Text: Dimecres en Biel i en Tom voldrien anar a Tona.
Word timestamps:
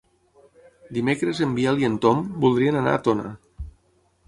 Dimecres 0.97 1.41
en 1.47 1.53
Biel 1.59 1.79
i 1.83 1.87
en 1.91 1.99
Tom 2.07 2.25
voldrien 2.47 2.81
anar 2.83 2.97
a 3.01 3.05
Tona. 3.09 3.29